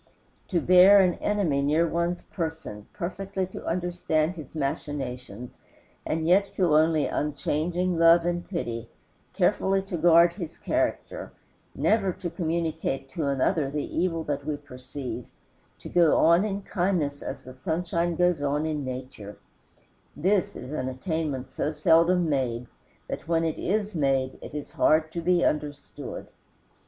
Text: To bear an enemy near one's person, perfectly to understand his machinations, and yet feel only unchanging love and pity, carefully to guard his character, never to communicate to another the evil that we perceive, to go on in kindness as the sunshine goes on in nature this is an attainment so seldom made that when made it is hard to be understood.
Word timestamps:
To 0.47 0.59
bear 0.59 0.99
an 0.99 1.13
enemy 1.19 1.61
near 1.61 1.87
one's 1.87 2.23
person, 2.23 2.87
perfectly 2.91 3.45
to 3.45 3.63
understand 3.67 4.33
his 4.35 4.55
machinations, 4.55 5.59
and 6.07 6.27
yet 6.27 6.47
feel 6.47 6.73
only 6.73 7.05
unchanging 7.05 7.99
love 7.99 8.25
and 8.25 8.43
pity, 8.49 8.89
carefully 9.33 9.83
to 9.83 9.97
guard 9.97 10.33
his 10.33 10.57
character, 10.57 11.33
never 11.75 12.11
to 12.13 12.31
communicate 12.31 13.09
to 13.09 13.27
another 13.27 13.69
the 13.69 13.95
evil 13.95 14.23
that 14.23 14.43
we 14.43 14.57
perceive, 14.57 15.27
to 15.77 15.87
go 15.87 16.17
on 16.17 16.45
in 16.45 16.63
kindness 16.63 17.21
as 17.21 17.43
the 17.43 17.53
sunshine 17.53 18.15
goes 18.15 18.41
on 18.41 18.65
in 18.65 18.83
nature 18.83 19.37
this 20.17 20.55
is 20.55 20.71
an 20.71 20.89
attainment 20.89 21.51
so 21.51 21.71
seldom 21.71 22.27
made 22.27 22.65
that 23.07 23.27
when 23.27 23.43
made 23.43 24.39
it 24.41 24.55
is 24.55 24.71
hard 24.71 25.11
to 25.11 25.21
be 25.21 25.45
understood. 25.45 26.25